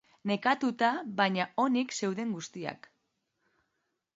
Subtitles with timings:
[0.29, 2.89] Nekatuta baina onik zeuden guztiak.